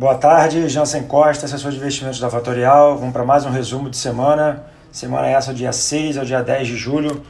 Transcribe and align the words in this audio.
Boa 0.00 0.14
tarde, 0.14 0.66
Jansen 0.66 1.02
Costa, 1.02 1.44
assessor 1.44 1.70
de 1.70 1.76
investimentos 1.76 2.18
da 2.18 2.30
Fatorial. 2.30 2.96
Vamos 2.96 3.12
para 3.12 3.22
mais 3.22 3.44
um 3.44 3.50
resumo 3.50 3.90
de 3.90 3.98
semana. 3.98 4.64
Semana 4.90 5.28
essa, 5.28 5.52
dia 5.52 5.74
6 5.74 6.16
ao 6.16 6.24
dia 6.24 6.42
10 6.42 6.68
de 6.68 6.74
julho. 6.74 7.22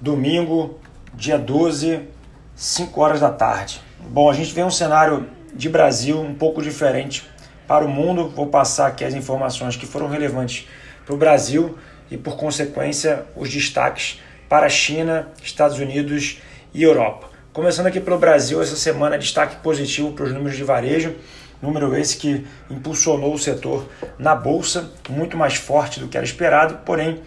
Domingo, 0.00 0.80
dia 1.12 1.36
12, 1.36 2.08
5 2.56 2.98
horas 2.98 3.20
da 3.20 3.30
tarde. 3.30 3.82
Bom, 4.08 4.30
a 4.30 4.32
gente 4.32 4.54
vê 4.54 4.64
um 4.64 4.70
cenário 4.70 5.28
de 5.54 5.68
Brasil 5.68 6.18
um 6.18 6.32
pouco 6.32 6.62
diferente 6.62 7.28
para 7.68 7.84
o 7.84 7.88
mundo. 7.88 8.30
Vou 8.30 8.46
passar 8.46 8.86
aqui 8.86 9.04
as 9.04 9.12
informações 9.12 9.76
que 9.76 9.84
foram 9.84 10.08
relevantes 10.08 10.66
para 11.04 11.14
o 11.14 11.18
Brasil 11.18 11.76
e, 12.10 12.16
por 12.16 12.38
consequência, 12.38 13.26
os 13.36 13.50
destaques 13.50 14.18
para 14.48 14.64
a 14.64 14.70
China, 14.70 15.28
Estados 15.42 15.78
Unidos 15.78 16.40
e 16.72 16.82
Europa. 16.82 17.28
Começando 17.52 17.88
aqui 17.88 18.00
pelo 18.00 18.16
Brasil, 18.16 18.62
essa 18.62 18.76
semana 18.76 19.18
destaque 19.18 19.56
positivo 19.56 20.12
para 20.12 20.24
os 20.24 20.32
números 20.32 20.56
de 20.56 20.64
varejo 20.64 21.16
número 21.62 21.96
esse 21.96 22.16
que 22.16 22.44
impulsionou 22.68 23.32
o 23.32 23.38
setor 23.38 23.88
na 24.18 24.34
bolsa, 24.34 24.90
muito 25.08 25.36
mais 25.36 25.54
forte 25.54 26.00
do 26.00 26.08
que 26.08 26.16
era 26.16 26.26
esperado, 26.26 26.80
porém 26.84 27.22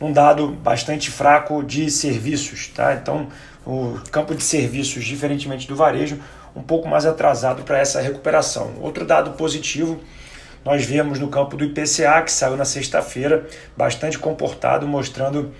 um 0.00 0.12
dado 0.12 0.48
bastante 0.48 1.10
fraco 1.10 1.62
de 1.62 1.90
serviços, 1.90 2.68
tá? 2.68 2.94
Então, 2.94 3.28
o 3.66 4.00
campo 4.10 4.34
de 4.34 4.42
serviços, 4.42 5.04
diferentemente 5.04 5.68
do 5.68 5.76
varejo, 5.76 6.18
um 6.56 6.62
pouco 6.62 6.88
mais 6.88 7.04
atrasado 7.04 7.62
para 7.64 7.78
essa 7.78 8.00
recuperação. 8.00 8.72
Outro 8.80 9.04
dado 9.04 9.32
positivo, 9.32 10.00
nós 10.64 10.84
vemos 10.84 11.18
no 11.18 11.28
campo 11.28 11.56
do 11.56 11.64
IPCA, 11.64 12.22
que 12.22 12.32
saiu 12.32 12.56
na 12.56 12.64
sexta-feira, 12.64 13.46
bastante 13.76 14.18
comportado, 14.18 14.86
mostrando 14.86 15.52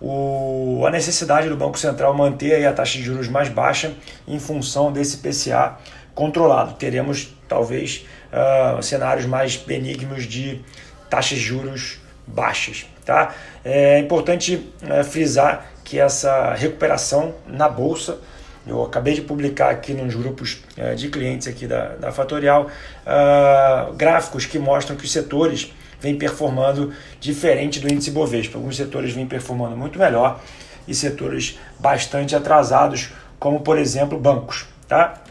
o, 0.00 0.84
a 0.86 0.90
necessidade 0.90 1.48
do 1.48 1.56
Banco 1.56 1.78
Central 1.78 2.14
manter 2.14 2.64
a 2.66 2.72
taxa 2.72 2.98
de 2.98 3.04
juros 3.04 3.28
mais 3.28 3.48
baixa 3.48 3.94
em 4.26 4.38
função 4.38 4.92
desse 4.92 5.16
IPCA 5.16 5.76
controlado. 6.18 6.74
Teremos 6.74 7.32
talvez 7.46 8.04
uh, 8.32 8.82
cenários 8.82 9.24
mais 9.24 9.56
benignos 9.56 10.24
de 10.24 10.60
taxas 11.08 11.38
de 11.38 11.44
juros 11.44 12.00
baixas. 12.26 12.86
Tá? 13.04 13.32
É 13.64 14.00
importante 14.00 14.68
uh, 14.82 15.04
frisar 15.04 15.70
que 15.84 16.00
essa 16.00 16.54
recuperação 16.54 17.36
na 17.46 17.68
bolsa, 17.68 18.18
eu 18.66 18.82
acabei 18.82 19.14
de 19.14 19.20
publicar 19.20 19.70
aqui 19.70 19.94
nos 19.94 20.12
grupos 20.16 20.64
uh, 20.76 20.96
de 20.96 21.08
clientes 21.08 21.46
aqui 21.46 21.68
da, 21.68 21.90
da 21.94 22.10
Fatorial, 22.10 22.66
uh, 22.66 23.92
gráficos 23.94 24.44
que 24.44 24.58
mostram 24.58 24.96
que 24.96 25.04
os 25.04 25.12
setores 25.12 25.72
vêm 26.00 26.18
performando 26.18 26.92
diferente 27.20 27.78
do 27.78 27.86
índice 27.86 28.10
Bovespa. 28.10 28.58
Alguns 28.58 28.76
setores 28.76 29.12
vêm 29.12 29.24
performando 29.24 29.76
muito 29.76 29.96
melhor 29.96 30.40
e 30.88 30.92
setores 30.96 31.60
bastante 31.78 32.34
atrasados, 32.34 33.10
como 33.38 33.60
por 33.60 33.78
exemplo 33.78 34.18
bancos. 34.18 34.66
Tá? 34.88 35.22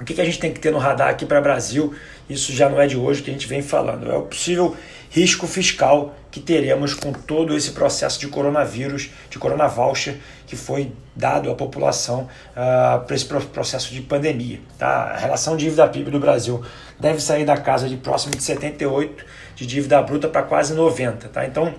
O 0.00 0.04
que, 0.04 0.14
que 0.14 0.20
a 0.20 0.24
gente 0.24 0.38
tem 0.38 0.52
que 0.52 0.58
ter 0.58 0.70
no 0.70 0.78
radar 0.78 1.08
aqui 1.08 1.26
para 1.26 1.38
o 1.38 1.42
Brasil? 1.42 1.94
Isso 2.28 2.52
já 2.52 2.70
não 2.70 2.80
é 2.80 2.86
de 2.86 2.96
hoje 2.96 3.22
que 3.22 3.30
a 3.30 3.32
gente 3.32 3.46
vem 3.46 3.60
falando. 3.60 4.10
É 4.10 4.16
o 4.16 4.22
possível 4.22 4.74
risco 5.10 5.46
fiscal 5.46 6.14
que 6.30 6.40
teremos 6.40 6.94
com 6.94 7.12
todo 7.12 7.54
esse 7.56 7.72
processo 7.72 8.18
de 8.18 8.28
coronavírus, 8.28 9.10
de 9.28 9.38
coronavoucher 9.38 10.16
que 10.46 10.56
foi 10.56 10.92
dado 11.14 11.50
à 11.50 11.54
população 11.54 12.28
uh, 12.52 13.04
para 13.04 13.14
esse 13.14 13.26
processo 13.26 13.92
de 13.92 14.00
pandemia. 14.00 14.60
Tá? 14.78 15.10
A 15.12 15.16
relação 15.18 15.56
dívida-PIB 15.56 16.10
do 16.10 16.20
Brasil 16.20 16.62
deve 16.98 17.20
sair 17.20 17.44
da 17.44 17.56
casa 17.56 17.88
de 17.88 17.96
próximo 17.96 18.34
de 18.34 18.42
78 18.42 19.24
de 19.54 19.66
dívida 19.66 20.00
bruta 20.00 20.28
para 20.28 20.42
quase 20.42 20.72
90. 20.72 21.28
Tá? 21.28 21.44
Então, 21.44 21.74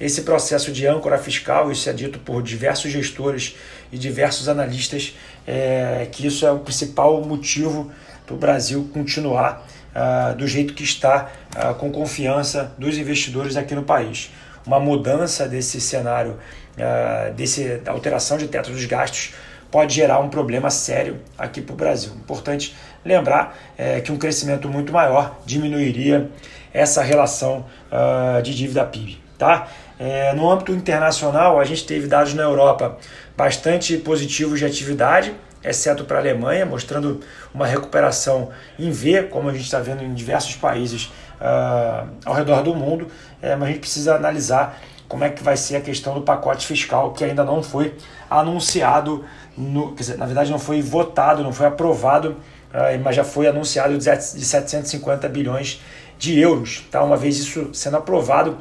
esse 0.00 0.22
processo 0.22 0.70
de 0.70 0.86
âncora 0.86 1.16
fiscal, 1.18 1.70
isso 1.70 1.88
é 1.88 1.92
dito 1.92 2.18
por 2.18 2.42
diversos 2.42 2.90
gestores 2.90 3.56
e 3.90 3.98
diversos 3.98 4.48
analistas, 4.48 5.16
é, 5.46 6.06
que 6.10 6.26
isso 6.26 6.46
é 6.46 6.52
o 6.52 6.58
principal 6.58 7.22
motivo 7.24 7.90
para 8.26 8.34
o 8.34 8.38
Brasil 8.38 8.90
continuar 8.92 9.66
uh, 9.94 10.36
do 10.36 10.46
jeito 10.46 10.74
que 10.74 10.82
está, 10.82 11.30
uh, 11.56 11.74
com 11.74 11.90
confiança 11.90 12.74
dos 12.76 12.98
investidores 12.98 13.56
aqui 13.56 13.74
no 13.74 13.84
país. 13.84 14.30
Uma 14.66 14.80
mudança 14.80 15.48
desse 15.48 15.80
cenário, 15.80 16.32
uh, 16.76 17.32
desse, 17.34 17.76
da 17.78 17.92
alteração 17.92 18.36
de 18.36 18.48
teto 18.48 18.70
dos 18.70 18.84
gastos, 18.84 19.32
pode 19.70 19.94
gerar 19.94 20.20
um 20.20 20.28
problema 20.28 20.70
sério 20.70 21.20
aqui 21.38 21.60
para 21.60 21.72
o 21.72 21.76
Brasil. 21.76 22.12
Importante 22.14 22.74
lembrar 23.04 23.56
é, 23.76 24.00
que 24.00 24.10
um 24.10 24.16
crescimento 24.16 24.68
muito 24.68 24.92
maior 24.92 25.38
diminuiria 25.44 26.30
essa 26.72 27.02
relação 27.02 27.64
uh, 27.90 28.42
de 28.42 28.54
dívida 28.54 28.84
PIB. 28.84 29.25
Tá? 29.38 29.68
É, 29.98 30.32
no 30.32 30.50
âmbito 30.50 30.72
internacional, 30.72 31.60
a 31.60 31.64
gente 31.64 31.86
teve 31.86 32.06
dados 32.06 32.34
na 32.34 32.42
Europa 32.42 32.98
bastante 33.36 33.96
positivos 33.98 34.58
de 34.58 34.64
atividade, 34.64 35.34
exceto 35.62 36.04
para 36.04 36.18
a 36.18 36.20
Alemanha, 36.20 36.64
mostrando 36.64 37.20
uma 37.52 37.66
recuperação 37.66 38.50
em 38.78 38.90
V, 38.90 39.24
como 39.24 39.48
a 39.48 39.52
gente 39.52 39.64
está 39.64 39.80
vendo 39.80 40.02
em 40.02 40.14
diversos 40.14 40.54
países 40.56 41.10
uh, 41.40 42.08
ao 42.24 42.34
redor 42.34 42.62
do 42.62 42.74
mundo, 42.74 43.08
é, 43.42 43.54
mas 43.56 43.68
a 43.68 43.72
gente 43.72 43.80
precisa 43.80 44.14
analisar 44.14 44.78
como 45.08 45.24
é 45.24 45.30
que 45.30 45.42
vai 45.42 45.56
ser 45.56 45.76
a 45.76 45.80
questão 45.80 46.14
do 46.14 46.22
pacote 46.22 46.66
fiscal, 46.66 47.12
que 47.12 47.24
ainda 47.24 47.44
não 47.44 47.62
foi 47.62 47.94
anunciado, 48.28 49.24
no, 49.56 49.94
dizer, 49.94 50.18
na 50.18 50.26
verdade 50.26 50.50
não 50.50 50.58
foi 50.58 50.82
votado, 50.82 51.42
não 51.42 51.52
foi 51.52 51.66
aprovado, 51.66 52.30
uh, 52.72 53.02
mas 53.02 53.16
já 53.16 53.24
foi 53.24 53.46
anunciado 53.46 53.96
de 53.96 54.04
750 54.04 55.28
bilhões 55.28 55.80
de 56.18 56.38
euros. 56.38 56.84
Tá? 56.90 57.02
Uma 57.02 57.16
vez 57.16 57.38
isso 57.38 57.70
sendo 57.72 57.96
aprovado, 57.96 58.58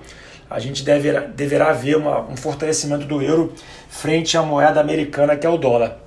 a 0.56 0.60
gente 0.60 0.86
deverá, 0.86 1.20
deverá 1.20 1.74
ver 1.74 1.98
uma, 1.98 2.22
um 2.22 2.38
fortalecimento 2.38 3.06
do 3.06 3.22
euro 3.22 3.54
frente 3.90 4.38
à 4.38 4.42
moeda 4.42 4.80
americana, 4.80 5.36
que 5.36 5.46
é 5.46 5.50
o 5.50 5.58
dólar. 5.58 5.98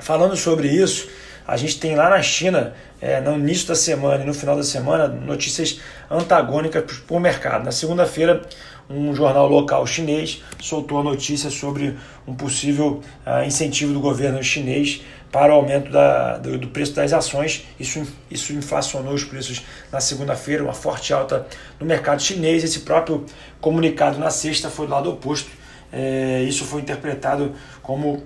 Falando 0.00 0.34
sobre 0.34 0.66
isso, 0.66 1.08
a 1.46 1.56
gente 1.56 1.78
tem 1.78 1.94
lá 1.94 2.10
na 2.10 2.20
China, 2.20 2.74
é, 3.00 3.20
no 3.20 3.38
início 3.38 3.68
da 3.68 3.76
semana 3.76 4.24
e 4.24 4.26
no 4.26 4.34
final 4.34 4.56
da 4.56 4.64
semana, 4.64 5.06
notícias 5.06 5.80
antagônicas 6.10 6.82
para 6.82 7.16
o 7.16 7.20
mercado. 7.20 7.64
Na 7.64 7.70
segunda-feira, 7.70 8.42
um 8.88 9.14
jornal 9.14 9.48
local 9.48 9.86
chinês 9.86 10.42
soltou 10.60 11.00
a 11.00 11.02
notícia 11.02 11.50
sobre 11.50 11.96
um 12.26 12.34
possível 12.34 13.00
uh, 13.26 13.44
incentivo 13.46 13.92
do 13.92 14.00
governo 14.00 14.42
chinês 14.42 15.02
para 15.32 15.52
o 15.52 15.56
aumento 15.56 15.90
da, 15.90 16.38
do, 16.38 16.58
do, 16.58 16.68
preço 16.68 16.92
das 16.94 17.12
ações. 17.12 17.66
Isso, 17.80 18.06
isso 18.30 18.52
inflacionou 18.52 19.14
os 19.14 19.24
preços 19.24 19.62
na 19.90 20.00
segunda-feira, 20.00 20.62
uma 20.62 20.72
forte 20.72 21.12
alta 21.12 21.46
no 21.80 21.86
mercado 21.86 22.22
chinês. 22.22 22.62
Esse 22.62 22.80
próprio 22.80 23.24
comunicado 23.60 24.18
na 24.18 24.30
sexta 24.30 24.70
foi 24.70 24.86
do 24.86 24.92
lado 24.92 25.10
oposto. 25.10 25.50
É, 25.92 26.42
isso 26.42 26.64
foi 26.64 26.82
interpretado 26.82 27.52
como 27.82 28.22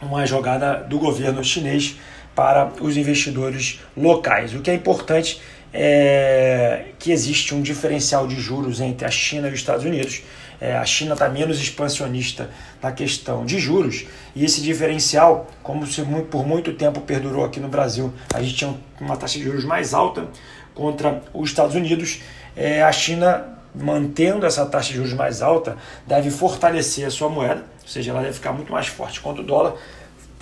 uma 0.00 0.24
jogada 0.24 0.76
do 0.76 0.98
governo 0.98 1.44
chinês 1.44 1.96
para 2.34 2.72
os 2.80 2.96
investidores 2.96 3.80
locais. 3.96 4.54
O 4.54 4.60
que 4.60 4.70
é 4.70 4.74
importante 4.74 5.42
é 5.72 6.86
que 6.98 7.10
existe 7.10 7.54
um 7.54 7.62
diferencial 7.62 8.26
de 8.26 8.36
juros 8.36 8.80
entre 8.80 9.06
a 9.06 9.10
China 9.10 9.48
e 9.48 9.52
os 9.52 9.58
Estados 9.58 9.84
Unidos. 9.84 10.22
É, 10.60 10.76
a 10.76 10.84
China 10.84 11.14
está 11.14 11.28
menos 11.28 11.58
expansionista 11.58 12.50
na 12.82 12.92
questão 12.92 13.46
de 13.46 13.58
juros 13.58 14.04
e 14.36 14.44
esse 14.44 14.60
diferencial, 14.60 15.48
como 15.62 15.86
se 15.86 16.02
por 16.30 16.46
muito 16.46 16.74
tempo 16.74 17.00
perdurou 17.00 17.46
aqui 17.46 17.58
no 17.58 17.68
Brasil, 17.68 18.12
a 18.34 18.42
gente 18.42 18.54
tinha 18.54 18.76
uma 19.00 19.16
taxa 19.16 19.38
de 19.38 19.44
juros 19.44 19.64
mais 19.64 19.94
alta 19.94 20.28
contra 20.74 21.22
os 21.32 21.48
Estados 21.48 21.74
Unidos. 21.74 22.20
É, 22.54 22.82
a 22.82 22.92
China, 22.92 23.58
mantendo 23.74 24.44
essa 24.44 24.66
taxa 24.66 24.90
de 24.90 24.96
juros 24.96 25.14
mais 25.14 25.40
alta, 25.40 25.78
deve 26.06 26.30
fortalecer 26.30 27.06
a 27.06 27.10
sua 27.10 27.30
moeda, 27.30 27.64
ou 27.82 27.88
seja, 27.88 28.10
ela 28.10 28.20
deve 28.20 28.34
ficar 28.34 28.52
muito 28.52 28.70
mais 28.70 28.86
forte 28.86 29.18
contra 29.18 29.42
o 29.42 29.46
dólar, 29.46 29.76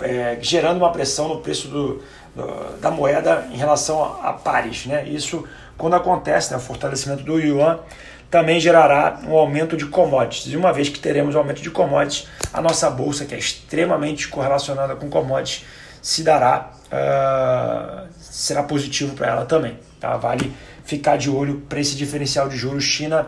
é, 0.01 0.37
gerando 0.41 0.77
uma 0.77 0.91
pressão 0.91 1.29
no 1.29 1.39
preço 1.39 1.69
do, 1.69 2.03
da 2.81 2.91
moeda 2.91 3.47
em 3.51 3.57
relação 3.57 4.03
a, 4.03 4.29
a 4.29 4.33
pares. 4.33 4.85
Né? 4.85 5.07
Isso, 5.07 5.45
quando 5.77 5.95
acontece, 5.95 6.51
né, 6.51 6.57
o 6.57 6.59
fortalecimento 6.59 7.23
do 7.23 7.39
yuan 7.39 7.79
também 8.29 8.59
gerará 8.59 9.19
um 9.27 9.35
aumento 9.35 9.75
de 9.75 9.85
commodities. 9.85 10.53
E 10.53 10.55
uma 10.55 10.71
vez 10.71 10.89
que 10.89 10.99
teremos 10.99 11.35
um 11.35 11.39
aumento 11.39 11.61
de 11.61 11.71
commodities, 11.71 12.27
a 12.53 12.61
nossa 12.61 12.89
bolsa, 12.89 13.25
que 13.25 13.33
é 13.33 13.37
extremamente 13.37 14.27
correlacionada 14.27 14.95
com 14.95 15.09
commodities, 15.09 15.65
se 16.01 16.23
dará, 16.23 16.71
uh, 16.85 18.07
será 18.19 18.63
positivo 18.63 19.15
para 19.15 19.27
ela 19.27 19.45
também. 19.45 19.77
Tá? 19.99 20.15
Vale 20.15 20.53
ficar 20.83 21.17
de 21.17 21.29
olho 21.29 21.61
para 21.67 21.79
esse 21.79 21.95
diferencial 21.95 22.47
de 22.47 22.55
juros 22.55 22.83
China 22.83 23.25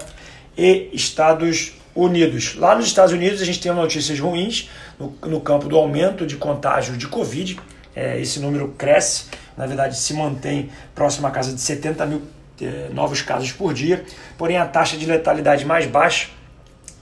e 0.57 0.89
Estados 0.93 1.73
Unidos. 1.95 2.55
Lá 2.55 2.75
nos 2.75 2.85
Estados 2.85 3.11
Unidos 3.11 3.41
a 3.41 3.45
gente 3.45 3.59
tem 3.59 3.71
notícias 3.73 4.19
ruins 4.19 4.69
no, 4.99 5.13
no 5.27 5.41
campo 5.41 5.67
do 5.67 5.77
aumento 5.77 6.25
de 6.25 6.37
contágio 6.37 6.95
de 6.95 7.07
Covid. 7.07 7.59
É, 7.95 8.19
esse 8.19 8.39
número 8.39 8.69
cresce, 8.77 9.25
na 9.57 9.65
verdade 9.65 9.97
se 9.97 10.13
mantém 10.13 10.69
próximo 10.95 11.27
à 11.27 11.31
casa 11.31 11.53
de 11.53 11.59
70 11.59 12.05
mil 12.05 12.21
é, 12.61 12.89
novos 12.93 13.21
casos 13.21 13.51
por 13.51 13.73
dia, 13.73 14.03
porém 14.37 14.57
a 14.57 14.65
taxa 14.65 14.95
de 14.95 15.05
letalidade 15.05 15.65
mais 15.65 15.85
baixa 15.85 16.29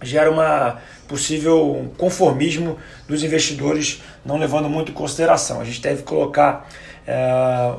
gera 0.02 0.32
uma 0.32 0.78
possível 1.08 1.92
conformismo 1.98 2.78
dos 3.08 3.24
investidores, 3.24 4.02
não 4.24 4.38
levando 4.38 4.70
muito 4.70 4.92
em 4.92 4.96
consideração. 4.96 5.60
A 5.60 5.66
gente 5.66 5.82
deve 5.82 6.04
colocar 6.04 6.68
é, 7.06 7.74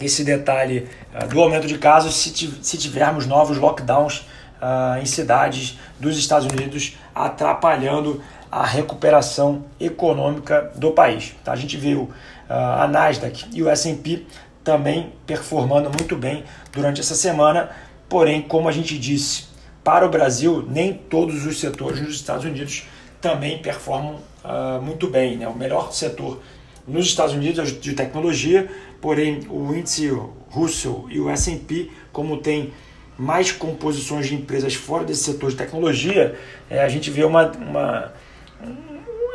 esse 0.00 0.24
detalhe 0.24 0.88
é, 1.14 1.26
do 1.26 1.40
aumento 1.40 1.66
de 1.66 1.78
casos 1.78 2.14
se, 2.16 2.78
tivermos 2.78 3.26
novos 3.26 3.58
lockdowns 3.58 4.26
uh, 4.62 5.00
em 5.00 5.06
cidades 5.06 5.78
dos 5.98 6.16
Estados 6.16 6.46
Unidos, 6.46 6.96
atrapalhando 7.14 8.22
a 8.52 8.66
recuperação 8.66 9.64
econômica 9.80 10.70
do 10.76 10.90
país. 10.90 11.34
Tá? 11.42 11.52
A 11.52 11.56
gente 11.56 11.78
viu 11.78 12.02
uh, 12.02 12.10
a 12.48 12.86
Nasdaq 12.86 13.46
e 13.50 13.62
o 13.62 13.68
S&P 13.70 14.26
também 14.62 15.10
performando 15.26 15.88
muito 15.88 16.14
bem 16.16 16.44
durante 16.70 17.00
essa 17.00 17.14
semana. 17.14 17.70
Porém, 18.10 18.42
como 18.42 18.68
a 18.68 18.72
gente 18.72 18.98
disse, 18.98 19.44
para 19.82 20.04
o 20.04 20.10
Brasil, 20.10 20.62
nem 20.68 20.92
todos 20.92 21.46
os 21.46 21.58
setores 21.58 21.98
nos 22.02 22.14
Estados 22.14 22.44
Unidos 22.44 22.84
também 23.22 23.62
performam 23.62 24.16
uh, 24.44 24.82
muito 24.82 25.08
bem. 25.08 25.38
Né? 25.38 25.48
O 25.48 25.56
melhor 25.56 25.90
setor 25.90 26.42
nos 26.86 27.06
Estados 27.06 27.34
Unidos 27.34 27.58
é 27.58 27.74
de 27.74 27.94
tecnologia, 27.94 28.70
porém 29.00 29.46
o 29.48 29.74
índice 29.74 30.10
Russell 30.50 31.06
e 31.08 31.18
o 31.18 31.30
S&P, 31.30 31.90
como 32.12 32.36
tem 32.36 32.74
mais 33.16 33.50
composições 33.50 34.26
de 34.26 34.34
empresas 34.34 34.74
fora 34.74 35.04
desse 35.04 35.24
setor 35.24 35.50
de 35.50 35.56
tecnologia, 35.56 36.38
é, 36.68 36.82
a 36.82 36.88
gente 36.88 37.10
vê 37.10 37.24
uma, 37.24 37.46
uma 37.52 38.12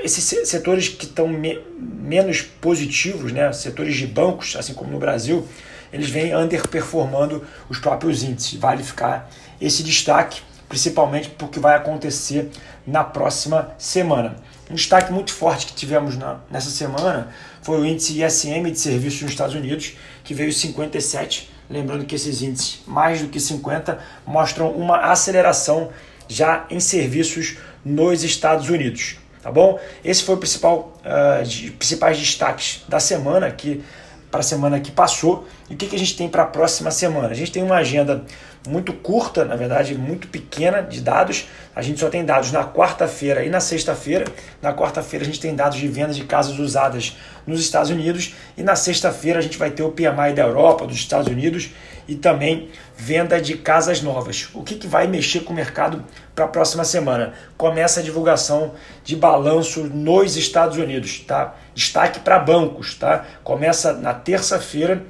esses 0.03 0.47
setores 0.47 0.88
que 0.89 1.06
estão 1.06 1.27
me, 1.27 1.59
menos 1.79 2.41
positivos, 2.41 3.31
né, 3.31 3.51
setores 3.51 3.95
de 3.95 4.07
bancos, 4.07 4.56
assim 4.56 4.74
como 4.74 4.91
no 4.91 5.00
Brasil, 5.00 5.47
eles 5.91 6.09
vêm 6.09 6.35
underperformando 6.35 7.45
os 7.69 7.79
próprios 7.79 8.24
índices. 8.24 8.59
Vale 8.59 8.83
ficar 8.83 9.29
esse 9.59 9.83
destaque, 9.83 10.41
principalmente 10.69 11.29
porque 11.29 11.59
vai 11.59 11.75
acontecer 11.75 12.50
na 12.85 13.03
próxima 13.03 13.71
semana. 13.77 14.35
Um 14.69 14.75
destaque 14.75 15.12
muito 15.12 15.33
forte 15.33 15.65
que 15.65 15.73
tivemos 15.73 16.18
na, 16.18 16.39
nessa 16.51 16.69
semana 16.69 17.30
foi 17.62 17.80
o 17.80 17.85
índice 17.85 18.21
ISM 18.21 18.69
de 18.71 18.80
serviços 18.80 19.21
nos 19.21 19.31
Estados 19.31 19.56
Unidos, 19.56 19.94
que 20.23 20.33
veio 20.33 20.51
57. 20.51 21.50
Lembrando 21.69 22.06
que 22.06 22.15
esses 22.15 22.41
índices, 22.41 22.81
mais 22.85 23.21
do 23.21 23.27
que 23.27 23.39
50, 23.39 24.00
mostram 24.25 24.71
uma 24.71 25.12
aceleração 25.12 25.89
já 26.27 26.65
em 26.69 26.79
serviços 26.79 27.57
nos 27.83 28.24
Estados 28.24 28.69
Unidos. 28.69 29.18
Tá 29.41 29.51
bom? 29.51 29.79
Esse 30.03 30.24
foi 30.24 30.35
o 30.35 30.38
principal, 30.38 31.00
uh, 31.06 31.44
de, 31.44 31.71
principais 31.71 32.18
destaques 32.18 32.83
da 32.88 33.00
semana 33.00 33.50
que 33.51 33.83
para 34.29 34.41
a 34.41 34.44
semana 34.44 34.79
que 34.79 34.91
passou. 34.91 35.47
E 35.69 35.74
o 35.74 35.77
que, 35.77 35.88
que 35.88 35.95
a 35.95 36.00
gente 36.00 36.18
tem 36.18 36.27
para 36.27 36.44
a 36.44 36.45
próxima 36.45 36.91
semana? 36.91 37.29
A 37.29 37.33
gente 37.33 37.51
tem 37.51 37.63
uma 37.63 37.77
agenda 37.77 38.25
muito 38.67 38.93
curta, 38.93 39.45
na 39.45 39.55
verdade, 39.55 39.95
muito 39.95 40.27
pequena 40.27 40.81
de 40.81 41.01
dados. 41.01 41.47
A 41.75 41.81
gente 41.81 41.99
só 41.99 42.09
tem 42.09 42.23
dados 42.25 42.51
na 42.51 42.63
quarta-feira 42.65 43.43
e 43.43 43.49
na 43.49 43.59
sexta-feira. 43.59 44.25
Na 44.61 44.73
quarta-feira 44.73 45.23
a 45.23 45.25
gente 45.25 45.39
tem 45.39 45.55
dados 45.55 45.77
de 45.77 45.87
vendas 45.87 46.15
de 46.15 46.25
casas 46.25 46.59
usadas 46.59 47.17
nos 47.45 47.61
Estados 47.61 47.89
Unidos 47.89 48.35
e 48.57 48.63
na 48.63 48.75
sexta-feira 48.75 49.39
a 49.39 49.41
gente 49.41 49.57
vai 49.57 49.71
ter 49.71 49.83
o 49.83 49.91
PMI 49.91 50.33
da 50.35 50.43
Europa, 50.43 50.85
dos 50.85 50.97
Estados 50.97 51.27
Unidos 51.27 51.71
e 52.07 52.15
também 52.15 52.69
venda 52.95 53.39
de 53.39 53.57
casas 53.57 54.01
novas. 54.01 54.49
O 54.53 54.63
que, 54.63 54.75
que 54.75 54.87
vai 54.87 55.07
mexer 55.07 55.41
com 55.41 55.53
o 55.53 55.55
mercado 55.55 56.03
para 56.35 56.45
a 56.45 56.47
próxima 56.47 56.83
semana? 56.83 57.33
Começa 57.57 57.99
a 57.99 58.03
divulgação 58.03 58.73
de 59.03 59.15
balanço 59.15 59.83
nos 59.83 60.35
Estados 60.35 60.77
Unidos, 60.77 61.19
tá? 61.19 61.55
Destaque 61.73 62.19
para 62.19 62.39
bancos, 62.39 62.95
tá? 62.95 63.25
Começa 63.43 63.93
na 63.93 64.13
terça-feira 64.13 65.03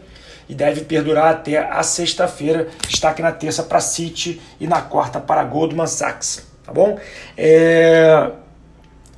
e 0.49 0.55
deve 0.55 0.81
perdurar 0.81 1.31
até 1.31 1.57
a 1.57 1.83
sexta-feira. 1.83 2.67
Destaque 2.87 3.21
na 3.21 3.31
terça 3.31 3.63
para 3.63 3.79
Citi 3.79 4.41
e 4.59 4.67
na 4.67 4.81
quarta 4.81 5.19
para 5.19 5.43
Goldman 5.43 5.87
Sachs, 5.87 6.47
tá 6.63 6.71
bom? 6.71 6.99
É... 7.37 8.31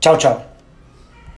Tchau, 0.00 0.18
tchau. 0.18 0.53